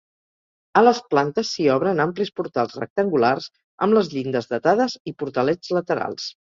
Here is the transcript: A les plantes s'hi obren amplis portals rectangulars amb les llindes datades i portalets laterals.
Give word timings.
A 0.79 0.81
les 0.87 1.01
plantes 1.11 1.51
s'hi 1.57 1.67
obren 1.75 2.01
amplis 2.07 2.33
portals 2.41 2.75
rectangulars 2.81 3.51
amb 3.87 3.99
les 3.99 4.13
llindes 4.17 4.53
datades 4.57 5.01
i 5.13 5.19
portalets 5.23 5.81
laterals. 5.81 6.33